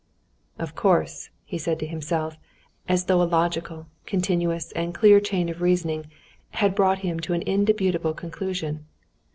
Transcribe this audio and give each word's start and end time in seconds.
"Of 0.57 0.73
course," 0.73 1.29
he 1.45 1.59
said 1.59 1.77
to 1.77 1.85
himself, 1.85 2.35
as 2.89 3.05
though 3.05 3.21
a 3.21 3.25
logical, 3.29 3.85
continuous, 4.07 4.71
and 4.71 4.95
clear 4.95 5.19
chain 5.19 5.47
of 5.47 5.61
reasoning 5.61 6.07
had 6.53 6.73
brought 6.73 6.97
him 7.05 7.19
to 7.19 7.33
an 7.33 7.43
indubitable 7.43 8.15
conclusion. 8.15 8.87